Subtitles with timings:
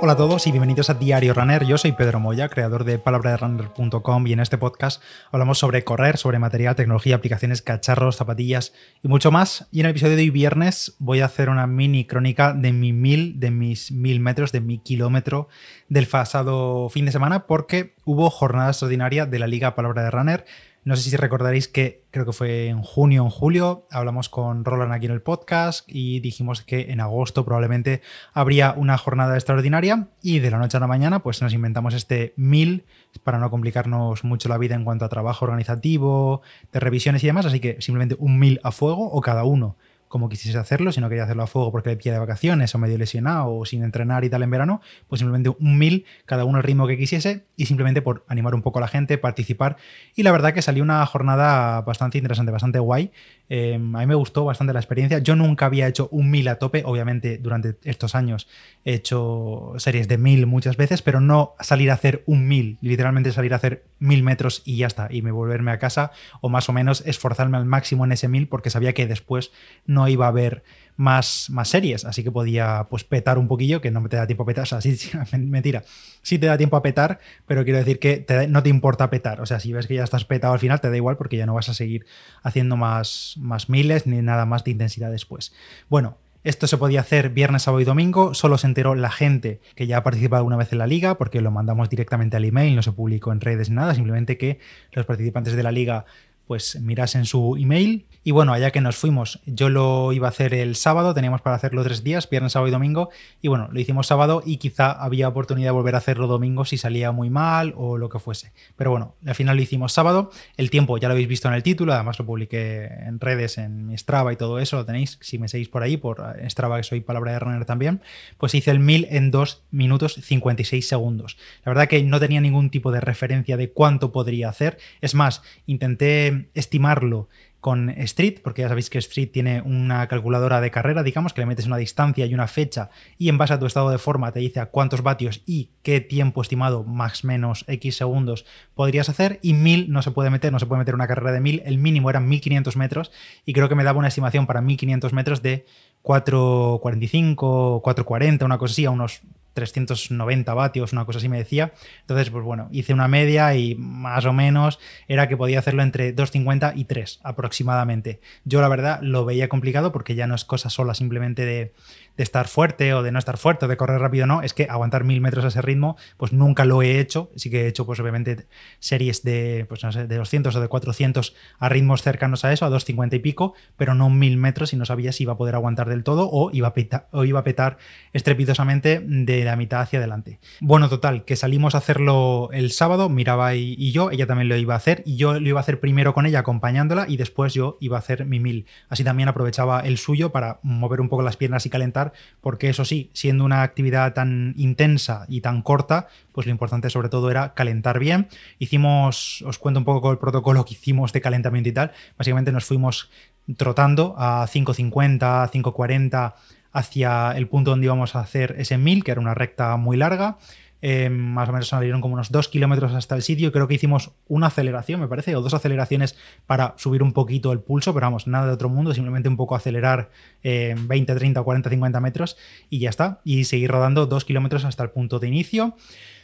[0.00, 1.64] Hola a todos y bienvenidos a Diario Runner.
[1.64, 6.38] Yo soy Pedro Moya, creador de palabraderunner.com y en este podcast hablamos sobre correr, sobre
[6.38, 8.72] material, tecnología, aplicaciones, cacharros, zapatillas
[9.02, 9.66] y mucho más.
[9.72, 12.92] Y en el episodio de hoy viernes voy a hacer una mini crónica de mi
[12.92, 15.48] mil, de mis mil metros, de mi kilómetro
[15.88, 20.44] del pasado fin de semana porque hubo jornada extraordinaria de la Liga Palabra de Runner
[20.84, 24.64] no sé si recordaréis que creo que fue en junio o en julio, hablamos con
[24.64, 28.00] Roland aquí en el podcast y dijimos que en agosto probablemente
[28.32, 32.32] habría una jornada extraordinaria y de la noche a la mañana pues nos inventamos este
[32.36, 32.84] mil
[33.22, 37.46] para no complicarnos mucho la vida en cuanto a trabajo organizativo, de revisiones y demás,
[37.46, 39.76] así que simplemente un mil a fuego o cada uno
[40.08, 42.78] como quisiese hacerlo, si no quería hacerlo a fuego porque le pilla de vacaciones o
[42.78, 46.58] medio lesionado o sin entrenar y tal en verano, pues simplemente un mil, cada uno
[46.58, 49.76] el ritmo que quisiese y simplemente por animar un poco a la gente, participar.
[50.16, 53.10] Y la verdad que salió una jornada bastante interesante, bastante guay.
[53.48, 55.18] Em, a mí me gustó bastante la experiencia.
[55.18, 58.48] Yo nunca había hecho un mil a tope, obviamente durante estos años
[58.84, 63.32] he hecho series de mil muchas veces, pero no salir a hacer un mil, literalmente
[63.32, 66.68] salir a hacer mil metros y ya está, y me volverme a casa o más
[66.68, 69.50] o menos esforzarme al máximo en ese mil porque sabía que después
[69.86, 70.62] no no iba a haber
[70.96, 74.26] más, más series, así que podía pues petar un poquillo, que no me te da
[74.26, 74.96] tiempo a petar, o sea, sí,
[75.38, 75.82] mentira,
[76.22, 79.46] sí te da tiempo a petar, pero quiero decir que no te importa petar, o
[79.46, 81.54] sea, si ves que ya estás petado al final, te da igual porque ya no
[81.54, 82.06] vas a seguir
[82.42, 85.52] haciendo más, más miles ni nada más de intensidad después.
[85.88, 88.32] Bueno, esto se podía hacer viernes, sábado y domingo.
[88.32, 91.40] Solo se enteró la gente que ya ha participado alguna vez en la liga, porque
[91.40, 93.94] lo mandamos directamente al email, no se publicó en redes ni nada.
[93.94, 94.60] Simplemente que
[94.92, 96.06] los participantes de la liga
[96.48, 98.06] pues mirasen su email.
[98.28, 101.56] Y bueno, allá que nos fuimos, yo lo iba a hacer el sábado, teníamos para
[101.56, 103.08] hacerlo tres días, viernes, sábado y domingo,
[103.40, 106.76] y bueno, lo hicimos sábado y quizá había oportunidad de volver a hacerlo domingo si
[106.76, 108.52] salía muy mal o lo que fuese.
[108.76, 111.62] Pero bueno, al final lo hicimos sábado, el tiempo ya lo habéis visto en el
[111.62, 115.38] título, además lo publiqué en redes, en mi Strava y todo eso, lo tenéis, si
[115.38, 118.02] me seguís por ahí, por Strava que soy palabra de runner también,
[118.36, 121.38] pues hice el 1000 en 2 minutos 56 segundos.
[121.64, 125.40] La verdad que no tenía ningún tipo de referencia de cuánto podría hacer, es más,
[125.64, 131.32] intenté estimarlo con Street, porque ya sabéis que Street tiene una calculadora de carrera, digamos,
[131.32, 133.98] que le metes una distancia y una fecha y en base a tu estado de
[133.98, 139.08] forma te dice a cuántos vatios y qué tiempo estimado, más menos X segundos, podrías
[139.08, 141.62] hacer y 1000 no se puede meter, no se puede meter una carrera de 1000,
[141.64, 143.10] el mínimo eran 1500 metros
[143.44, 145.66] y creo que me daba una estimación para 1500 metros de
[146.02, 149.22] 4.45, 4.40, una cosa así, a unos
[149.58, 151.72] 390 vatios, una cosa así me decía.
[152.02, 156.14] Entonces, pues bueno, hice una media y más o menos era que podía hacerlo entre
[156.14, 158.20] 2,50 y 3 aproximadamente.
[158.44, 161.72] Yo la verdad lo veía complicado porque ya no es cosa sola simplemente de,
[162.16, 165.04] estar fuerte o de no estar fuerte o de correr rápido, no, es que aguantar
[165.04, 167.30] mil metros a ese ritmo, pues nunca lo he hecho.
[167.36, 168.48] Sí que he hecho, pues obviamente,
[168.80, 173.16] series de, pues de 200 o de 400 a ritmos cercanos a eso, a 250
[173.16, 176.02] y pico, pero no mil metros y no sabía si iba a poder aguantar del
[176.02, 177.78] todo o iba a petar, o iba a petar
[178.12, 180.38] estrepitosamente de la mitad hacia adelante.
[180.60, 184.56] Bueno, total, que salimos a hacerlo el sábado, Miraba y, y yo, ella también lo
[184.56, 187.54] iba a hacer y yo lo iba a hacer primero con ella acompañándola y después
[187.54, 188.66] yo iba a hacer mi mil.
[188.88, 192.84] Así también aprovechaba el suyo para mover un poco las piernas y calentar porque eso
[192.84, 197.54] sí, siendo una actividad tan intensa y tan corta, pues lo importante sobre todo era
[197.54, 198.28] calentar bien.
[198.58, 201.92] Hicimos, os cuento un poco el protocolo que hicimos de calentamiento y tal.
[202.16, 203.10] Básicamente nos fuimos
[203.56, 206.34] trotando a 5.50, 5.40
[206.72, 210.38] hacia el punto donde íbamos a hacer ese 1000, que era una recta muy larga.
[210.80, 213.50] Em, más o menos salieron como unos 2 kilómetros hasta el sitio.
[213.50, 217.60] Creo que hicimos una aceleración, me parece, o dos aceleraciones para subir un poquito el
[217.60, 220.10] pulso, pero vamos, nada de otro mundo, simplemente un poco acelerar
[220.42, 222.36] 20, 30, 40, 50 metros
[222.70, 223.20] y ya está.
[223.24, 225.74] Y seguir rodando 2 kilómetros hasta el punto de inicio.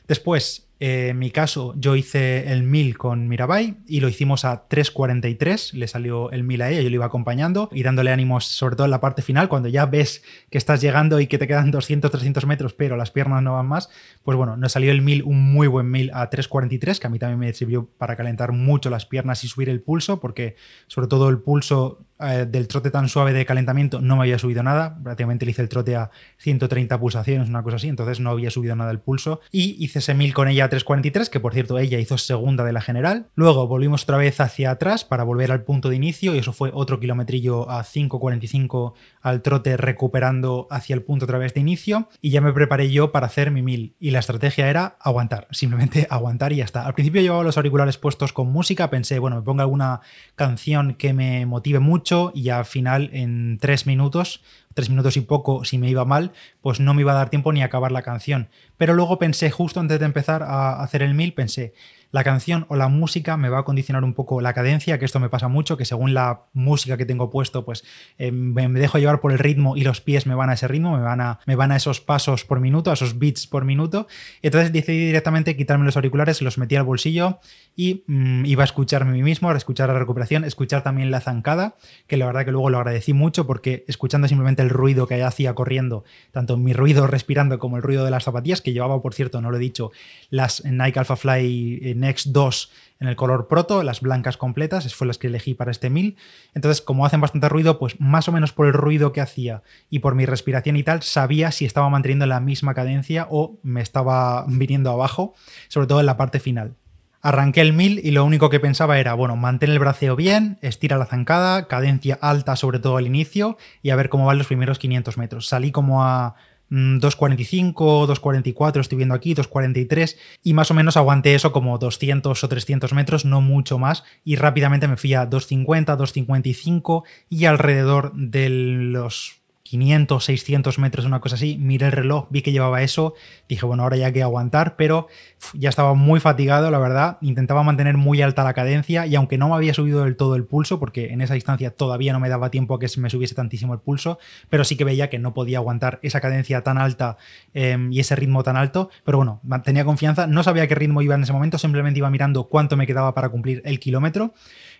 [0.07, 4.69] Después, eh, en mi caso, yo hice el 1000 con Mirabai y lo hicimos a
[4.69, 8.77] 3.43, le salió el 1000 a ella, yo lo iba acompañando y dándole ánimos, sobre
[8.77, 11.71] todo en la parte final, cuando ya ves que estás llegando y que te quedan
[11.71, 13.89] 200, 300 metros, pero las piernas no van más,
[14.25, 17.19] pues bueno, nos salió el 1000, un muy buen 1000 a 3.43, que a mí
[17.19, 20.57] también me sirvió para calentar mucho las piernas y subir el pulso, porque
[20.87, 24.63] sobre todo el pulso eh, del trote tan suave de calentamiento no me había subido
[24.63, 28.51] nada, prácticamente le hice el trote a 130 pulsaciones, una cosa así, entonces no había
[28.51, 29.41] subido nada el pulso.
[29.51, 32.73] Y hice ese 1000 con ella a 3.43, que por cierto ella hizo segunda de
[32.73, 36.39] la general, luego volvimos otra vez hacia atrás para volver al punto de inicio y
[36.39, 41.61] eso fue otro kilometrillo a 5.45 al trote recuperando hacia el punto otra vez de
[41.61, 42.09] inicio.
[42.21, 46.07] Y ya me preparé yo para hacer mi 1000 y la estrategia era aguantar, simplemente
[46.11, 46.87] aguantar y ya está.
[46.87, 50.01] Al principio llevaba los auriculares puestos con música, pensé, bueno, me pongo alguna
[50.35, 54.43] canción que me motive mucho y al final en tres minutos,
[54.75, 57.53] tres minutos y poco si me iba mal, pues no me iba a dar tiempo
[57.53, 58.49] ni a acabar la canción.
[58.77, 61.75] Pero luego pensé, justo antes de empezar a hacer el 1000, pensé,
[62.15, 65.19] la canción o la música me va a condicionar un poco la cadencia, que esto
[65.19, 67.83] me pasa mucho, que según la música que tengo puesto, pues
[68.19, 70.97] eh, me dejo llevar por el ritmo y los pies me van a ese ritmo,
[70.97, 74.07] me van a, me van a esos pasos por minuto, a esos beats por minuto.
[74.43, 77.41] Entonces decidí directamente quitarme los auriculares, los metí al bolsillo
[77.75, 81.21] y mm, iba a escucharme a mí mismo, a escuchar la recuperación, escuchar también la
[81.21, 81.75] zancada,
[82.07, 85.57] que la verdad que luego lo agradecí mucho porque escuchando simplemente el ruido que hacía
[85.57, 89.41] corriendo, tanto mi ruido respirando como el ruido de las zapatillas, que llevaba, por cierto,
[89.41, 89.91] no lo he dicho,
[90.31, 92.71] las Nike Alpha Fly eh, Next 2
[93.01, 96.17] en el color proto, las blancas completas, esas fueron las que elegí para este 1000.
[96.55, 99.99] Entonces, como hacen bastante ruido, pues más o menos por el ruido que hacía y
[99.99, 104.45] por mi respiración y tal, sabía si estaba manteniendo la misma cadencia o me estaba
[104.49, 105.35] viniendo abajo,
[105.69, 106.75] sobre todo en la parte final.
[107.21, 110.99] Arranqué el 1000 y lo único que pensaba era, bueno, mantén el braceo bien, estira
[110.99, 114.79] la zancada, cadencia alta sobre todo al inicio y a ver cómo van los primeros
[114.79, 115.49] 500 metros.
[115.49, 116.35] Salí como a
[116.75, 122.43] 2.45, mm, 2.44 estoy viendo aquí, 2.43 y más o menos aguanté eso como 200
[122.43, 128.13] o 300 metros, no mucho más y rápidamente me fui a 2.50, 2.55 y alrededor
[128.15, 129.44] de los
[129.75, 133.15] 500, 600 metros, una cosa así, miré el reloj, vi que llevaba eso,
[133.49, 135.09] dije, bueno, ahora ya hay que aguantar, pero
[135.53, 139.49] ya estaba muy fatigado, la verdad, intentaba mantener muy alta la cadencia y aunque no
[139.49, 142.53] me había subido del todo el pulso, porque en esa distancia todavía no me daba
[142.53, 145.59] tiempo a que me subiese tantísimo el pulso, pero sí que veía que no podía
[145.59, 147.17] aguantar esa cadencia tan alta
[147.53, 151.17] em, y ese ritmo tan alto, pero bueno, tenía confianza, no sabía qué ritmo iba
[151.17, 154.35] en ese momento, simplemente iba mirando cuánto me quedaba para cumplir el kilómetro.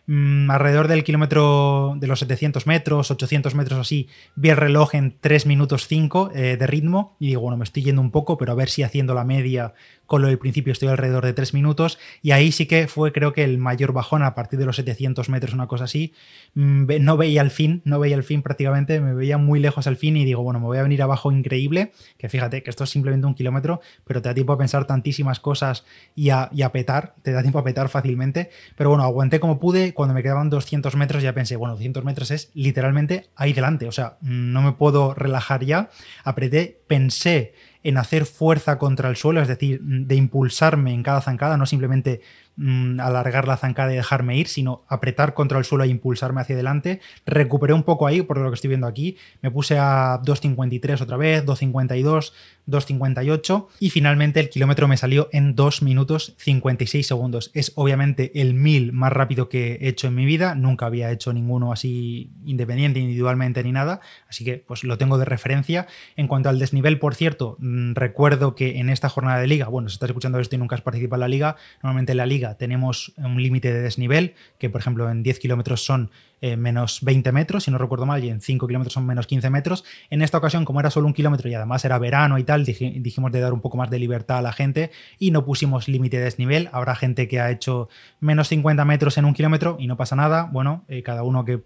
[0.07, 5.17] Mm, alrededor del kilómetro de los 700 metros, 800 metros así, vi el reloj en
[5.19, 8.53] 3 minutos 5 eh, de ritmo y digo, bueno, me estoy yendo un poco, pero
[8.53, 9.73] a ver si haciendo la media
[10.05, 13.33] con lo del principio estoy alrededor de 3 minutos y ahí sí que fue creo
[13.33, 16.13] que el mayor bajón a partir de los 700 metros, una cosa así.
[16.53, 19.97] Mm, no veía el fin, no veía el fin prácticamente, me veía muy lejos al
[19.97, 22.91] fin y digo, bueno, me voy a venir abajo increíble, que fíjate que esto es
[22.91, 26.73] simplemente un kilómetro, pero te da tiempo a pensar tantísimas cosas y a, y a
[26.73, 30.51] petar, te da tiempo a petar fácilmente, pero bueno, aguanté como pude, cuando me quedaban
[30.51, 34.73] 200 metros ya pensé, bueno, 200 metros es literalmente ahí delante, o sea, no me
[34.73, 35.91] puedo relajar ya,
[36.25, 41.57] apreté, pensé en hacer fuerza contra el suelo, es decir, de impulsarme en cada zancada,
[41.57, 42.21] no simplemente
[42.57, 46.55] Mm, alargar la zancada y dejarme ir, sino apretar contra el suelo e impulsarme hacia
[46.55, 47.01] adelante.
[47.27, 49.17] Recuperé un poco ahí, por lo que estoy viendo aquí.
[49.43, 52.33] Me puse a 2.53 otra vez, 2.52,
[52.69, 57.51] 2.58 y finalmente el kilómetro me salió en 2 minutos 56 segundos.
[57.55, 60.55] Es obviamente el 1000 más rápido que he hecho en mi vida.
[60.55, 64.01] Nunca había hecho ninguno así independiente, individualmente ni nada.
[64.29, 65.89] Así que pues lo tengo de referencia.
[66.15, 67.57] En cuanto al desnivel, por cierto,
[67.95, 70.83] recuerdo que en esta jornada de liga, bueno, si estás escuchando esto y nunca has
[70.83, 74.81] participado en la liga, normalmente en la liga tenemos un límite de desnivel, que por
[74.81, 76.11] ejemplo en 10 kilómetros son
[76.41, 79.49] eh, menos 20 metros, si no recuerdo mal, y en 5 kilómetros son menos 15
[79.49, 79.85] metros.
[80.11, 83.33] En esta ocasión, como era solo un kilómetro y además era verano y tal, dijimos
[83.33, 86.25] de dar un poco más de libertad a la gente y no pusimos límite de
[86.25, 86.69] desnivel.
[86.73, 87.89] Habrá gente que ha hecho
[88.21, 90.51] menos 50 metros en un kilómetro y no pasa nada.
[90.53, 91.63] Bueno, eh, cada uno que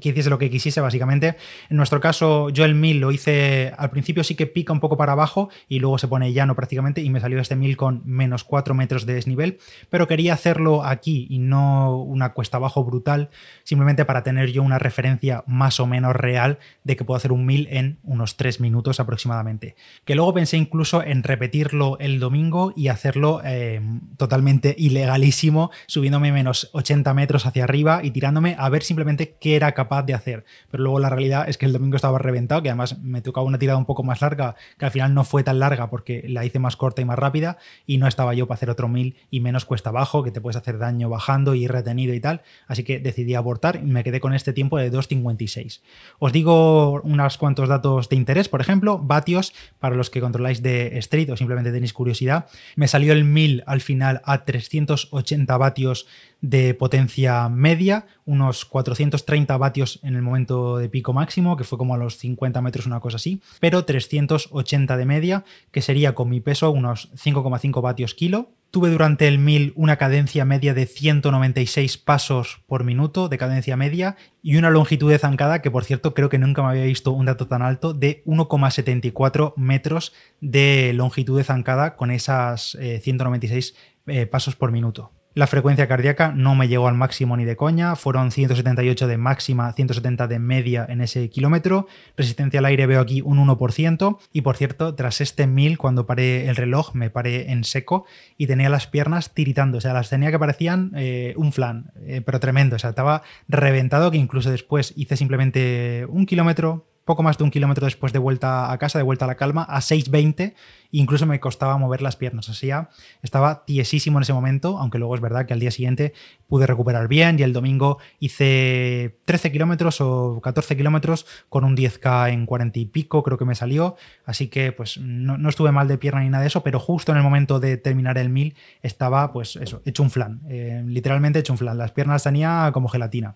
[0.00, 1.36] que hiciese lo que quisiese, básicamente.
[1.70, 4.96] En nuestro caso, yo el 1000 lo hice al principio, sí que pica un poco
[4.96, 8.44] para abajo y luego se pone llano prácticamente y me salió este 1000 con menos
[8.44, 9.58] 4 metros de desnivel,
[9.90, 13.30] pero quería hacerlo aquí y no una cuesta abajo brutal,
[13.64, 17.46] simplemente para tener yo una referencia más o menos real de que puedo hacer un
[17.46, 19.76] 1000 en unos 3 minutos aproximadamente.
[20.04, 23.80] Que luego pensé incluso en repetirlo el domingo y hacerlo eh,
[24.16, 29.74] totalmente ilegalísimo, subiéndome menos 80 metros hacia arriba y tirándome a ver simplemente qué era
[29.78, 30.44] capaz de hacer.
[30.72, 33.60] Pero luego la realidad es que el domingo estaba reventado, que además me tocaba una
[33.60, 36.58] tirada un poco más larga, que al final no fue tan larga porque la hice
[36.58, 39.64] más corta y más rápida, y no estaba yo para hacer otro mil y menos
[39.64, 42.42] cuesta abajo, que te puedes hacer daño bajando y retenido y tal.
[42.66, 45.80] Así que decidí abortar y me quedé con este tiempo de 2.56.
[46.18, 50.98] Os digo unos cuantos datos de interés, por ejemplo, vatios, para los que controláis de
[50.98, 52.46] Street o simplemente tenéis curiosidad.
[52.74, 56.06] Me salió el 1000 al final a 380 vatios
[56.40, 59.67] de potencia media, unos 430 vatios
[60.02, 63.16] en el momento de pico máximo, que fue como a los 50 metros, una cosa
[63.16, 68.50] así, pero 380 de media, que sería con mi peso unos 5,5 vatios kilo.
[68.70, 74.16] Tuve durante el 1000 una cadencia media de 196 pasos por minuto de cadencia media
[74.42, 77.24] y una longitud de zancada que por cierto creo que nunca me había visto un
[77.24, 83.74] dato tan alto de 1,74 metros de longitud de zancada con esas 196
[84.06, 85.12] eh, pasos por minuto.
[85.34, 89.72] La frecuencia cardíaca no me llegó al máximo ni de coña, fueron 178 de máxima,
[89.72, 91.86] 170 de media en ese kilómetro.
[92.16, 94.18] Resistencia al aire veo aquí un 1%.
[94.32, 98.04] Y por cierto, tras este 1000, cuando paré el reloj, me paré en seco
[98.36, 99.78] y tenía las piernas tiritando.
[99.78, 102.76] O sea, las tenía que parecían eh, un flan, eh, pero tremendo.
[102.76, 107.50] O sea, estaba reventado que incluso después hice simplemente un kilómetro, poco más de un
[107.50, 110.52] kilómetro después de vuelta a casa, de vuelta a la calma, a 6.20,
[110.90, 112.50] incluso me costaba mover las piernas.
[112.50, 112.90] Así ya
[113.22, 116.12] estaba tiesísimo en ese momento, aunque luego es verdad que al día siguiente
[116.48, 122.30] pude recuperar bien y el domingo hice 13 kilómetros o 14 kilómetros con un 10K
[122.30, 123.96] en 40 y pico, creo que me salió.
[124.26, 127.18] Así que pues no, estuve mal de pierna ni nada de eso, pero justo en
[127.18, 131.54] el momento de terminar el 1000 estaba pues eso, hecho un flan, eh, literalmente hecho
[131.54, 131.78] un flan.
[131.78, 133.32] Las piernas tenía como gelatina.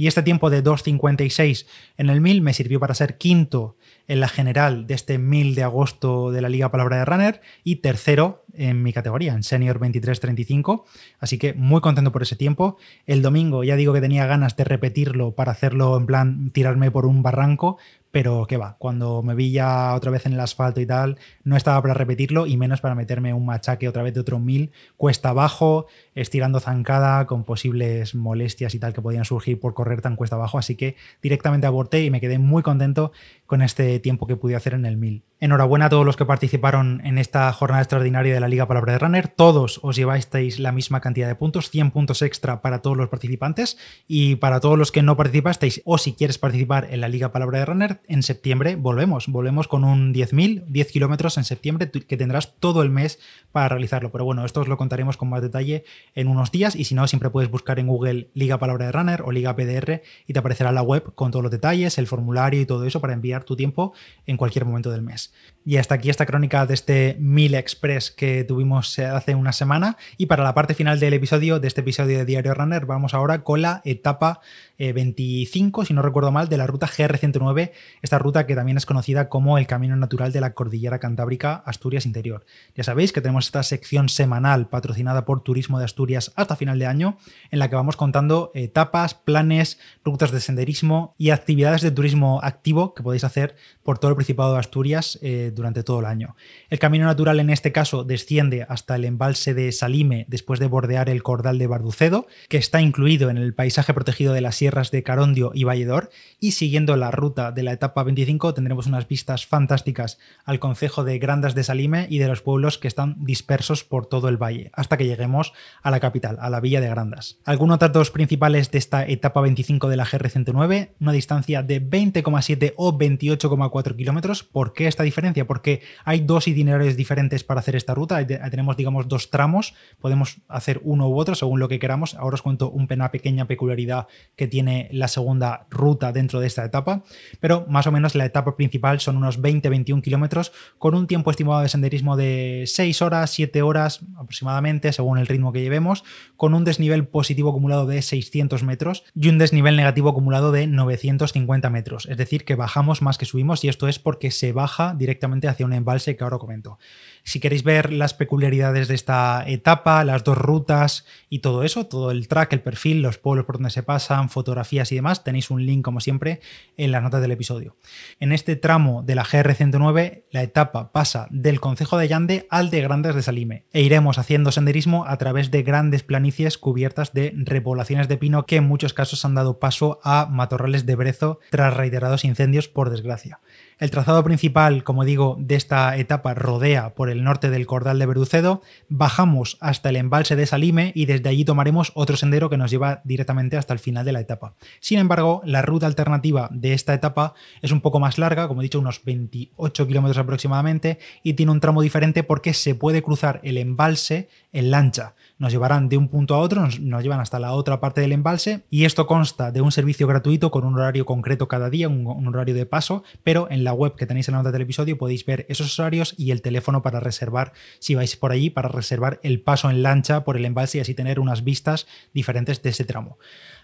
[0.00, 1.66] Y este tiempo de 2.56
[1.98, 3.76] en el 1000 me sirvió para ser quinto
[4.08, 7.76] en la general de este 1000 de agosto de la Liga Palabra de Runner y
[7.76, 10.84] tercero en mi categoría, en Senior 23-35.
[11.18, 12.78] Así que muy contento por ese tiempo.
[13.04, 17.04] El domingo ya digo que tenía ganas de repetirlo para hacerlo en plan tirarme por
[17.04, 17.76] un barranco,
[18.10, 21.56] pero qué va, cuando me vi ya otra vez en el asfalto y tal, no
[21.56, 25.30] estaba para repetirlo y menos para meterme un machaque otra vez de otro mil, cuesta
[25.30, 30.36] abajo, estirando zancada, con posibles molestias y tal que podían surgir por correr tan cuesta
[30.36, 33.12] abajo, así que directamente aborté y me quedé muy contento
[33.50, 35.24] con este tiempo que pude hacer en el mil.
[35.40, 39.00] Enhorabuena a todos los que participaron en esta jornada extraordinaria de la Liga Palabra de
[39.00, 39.26] Runner.
[39.26, 43.76] Todos os llevasteis la misma cantidad de puntos, 100 puntos extra para todos los participantes
[44.06, 47.58] y para todos los que no participasteis o si quieres participar en la Liga Palabra
[47.58, 49.26] de Runner, en septiembre volvemos.
[49.26, 53.18] Volvemos con un 10.000, 10 kilómetros en septiembre que tendrás todo el mes
[53.50, 54.12] para realizarlo.
[54.12, 55.82] Pero bueno, esto os lo contaremos con más detalle
[56.14, 59.22] en unos días y si no, siempre puedes buscar en Google Liga Palabra de Runner
[59.22, 62.66] o Liga PDR y te aparecerá la web con todos los detalles, el formulario y
[62.66, 63.92] todo eso para enviar tu tiempo
[64.26, 65.32] en cualquier momento del mes.
[65.70, 69.96] Y hasta aquí esta crónica de este 1000 Express que tuvimos eh, hace una semana.
[70.16, 73.44] Y para la parte final del episodio, de este episodio de Diario Runner, vamos ahora
[73.44, 74.40] con la etapa
[74.80, 77.70] 25, eh, si no recuerdo mal, de la ruta GR109,
[78.02, 82.04] esta ruta que también es conocida como el Camino Natural de la Cordillera Cantábrica Asturias
[82.06, 82.44] Interior.
[82.74, 86.86] Ya sabéis que tenemos esta sección semanal patrocinada por Turismo de Asturias hasta final de
[86.86, 87.16] año,
[87.52, 92.92] en la que vamos contando etapas, planes, rutas de senderismo y actividades de turismo activo
[92.94, 96.34] que podéis hacer por todo el Principado de Asturias eh, durante todo el año.
[96.68, 101.08] El Camino Natural en este caso desciende hasta el embalse de Salime después de bordear
[101.08, 105.02] el Cordal de Barducedo, que está incluido en el paisaje protegido de la Sierra de
[105.02, 110.18] Carondio y Valledor y siguiendo la ruta de la etapa 25 tendremos unas vistas fantásticas
[110.44, 114.28] al concejo de Grandas de Salime y de los pueblos que están dispersos por todo
[114.28, 115.52] el valle hasta que lleguemos
[115.82, 117.38] a la capital, a la villa de Grandas.
[117.44, 122.98] Algunos datos principales de esta etapa 25 de la GR109, una distancia de 20,7 o
[122.98, 124.44] 28,4 kilómetros.
[124.44, 125.39] ¿Por qué esta diferencia?
[125.46, 128.24] Porque hay dos itinerarios diferentes para hacer esta ruta.
[128.26, 129.74] Tenemos, digamos, dos tramos.
[130.00, 132.14] Podemos hacer uno u otro según lo que queramos.
[132.14, 134.06] Ahora os cuento una pequeña peculiaridad
[134.36, 137.02] que tiene la segunda ruta dentro de esta etapa,
[137.40, 141.60] pero más o menos la etapa principal son unos 20-21 kilómetros con un tiempo estimado
[141.60, 146.04] de senderismo de 6 horas, 7 horas aproximadamente, según el ritmo que llevemos,
[146.36, 151.70] con un desnivel positivo acumulado de 600 metros y un desnivel negativo acumulado de 950
[151.70, 155.29] metros, es decir, que bajamos más que subimos y esto es porque se baja directamente
[155.48, 156.78] hacia un embalse que ahora comento.
[157.22, 162.10] Si queréis ver las peculiaridades de esta etapa, las dos rutas y todo eso, todo
[162.10, 165.64] el track, el perfil, los pueblos por donde se pasan, fotografías y demás, tenéis un
[165.64, 166.40] link como siempre
[166.76, 167.76] en las notas del episodio.
[168.18, 172.80] En este tramo de la GR109, la etapa pasa del concejo de Llande al de
[172.80, 178.08] Grandes de Salime e iremos haciendo senderismo a través de grandes planicies cubiertas de repoblaciones
[178.08, 182.24] de pino que en muchos casos han dado paso a matorrales de brezo tras reiterados
[182.24, 183.40] incendios por desgracia.
[183.80, 188.04] El trazado principal, como digo, de esta etapa rodea por el norte del Cordal de
[188.04, 188.60] Verducedo,
[188.90, 193.00] bajamos hasta el embalse de Salime y desde allí tomaremos otro sendero que nos lleva
[193.04, 194.52] directamente hasta el final de la etapa.
[194.80, 197.32] Sin embargo, la ruta alternativa de esta etapa
[197.62, 201.60] es un poco más larga, como he dicho, unos 28 kilómetros aproximadamente, y tiene un
[201.60, 206.34] tramo diferente porque se puede cruzar el embalse en lancha nos llevarán de un punto
[206.34, 209.72] a otro, nos, llevan hasta la otra parte del embalse y esto consta de un
[209.72, 213.72] servicio gratuito con un horario concreto cada día, un, horario de paso, pero en la
[213.72, 216.82] web que tenéis en la nota del episodio podéis ver esos horarios y el teléfono
[216.82, 220.76] para reservar, si vais por allí, para reservar el paso en lancha por el embalse
[220.76, 223.18] y así tener unas vistas diferentes de ese tramo.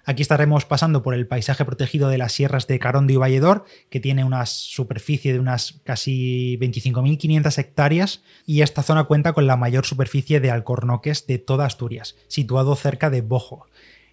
[0.09, 3.99] Aquí estaremos pasando por el paisaje protegido de las sierras de Carondo y Valledor, que
[3.99, 9.85] tiene una superficie de unas casi 25.500 hectáreas y esta zona cuenta con la mayor
[9.85, 13.67] superficie de alcornoques de toda Asturias, situado cerca de Bojo.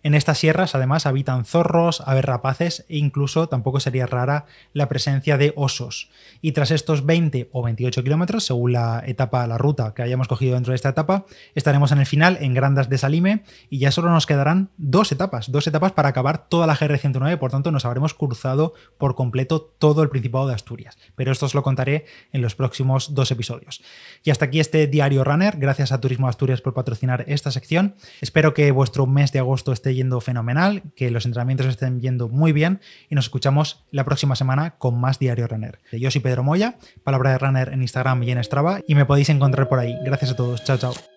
[0.04, 5.38] En estas sierras además habitan zorros, aves rapaces e incluso tampoco sería rara la presencia
[5.38, 6.10] de osos.
[6.42, 10.56] Y tras estos 20 o 28 kilómetros, según la etapa, la ruta que hayamos cogido
[10.56, 14.12] dentro de esta etapa, estaremos en el final en Grandas de Salime y ya solo
[14.12, 18.14] nos quedarán dos etapas, dos etapas para acabar toda la GR109, por tanto nos habremos
[18.14, 20.98] cruzado por completo todo el Principado de Asturias.
[21.16, 23.82] Pero esto os lo contaré en los próximos dos episodios.
[24.22, 27.96] Y hasta aquí este diario runner, gracias a Turismo Asturias por patrocinar esta sección.
[28.20, 32.52] Espero que vuestro mes de agosto esté yendo fenomenal, que los entrenamientos estén yendo muy
[32.52, 35.80] bien y nos escuchamos la próxima semana con más Diario Runner.
[35.92, 39.30] Yo soy Pedro Moya, palabra de Runner en Instagram y en Strava y me podéis
[39.30, 39.96] encontrar por ahí.
[40.04, 40.64] Gracias a todos.
[40.64, 41.13] Chao, chao.